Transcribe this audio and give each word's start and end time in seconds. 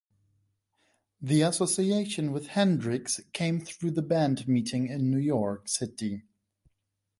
The 1.21 1.43
association 1.43 2.31
with 2.31 2.47
Hendrix 2.47 3.21
came 3.33 3.59
through 3.61 3.91
the 3.91 4.01
band 4.01 4.47
meeting 4.47 4.87
him 4.87 4.95
in 4.99 5.11
New 5.11 5.19
York 5.19 5.67
City. 5.69 6.23